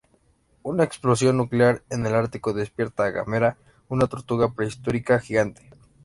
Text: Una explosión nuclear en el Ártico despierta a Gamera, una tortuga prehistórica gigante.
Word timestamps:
Una 0.63 0.83
explosión 0.83 1.37
nuclear 1.37 1.83
en 1.91 2.07
el 2.07 2.15
Ártico 2.15 2.53
despierta 2.53 3.03
a 3.03 3.11
Gamera, 3.11 3.57
una 3.87 4.07
tortuga 4.07 4.51
prehistórica 4.51 5.19
gigante. 5.19 5.61